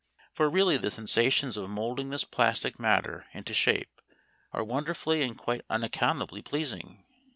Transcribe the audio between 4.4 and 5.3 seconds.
are wonderfully